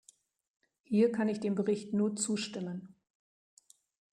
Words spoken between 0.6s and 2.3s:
Hier kann ich dem Bericht nur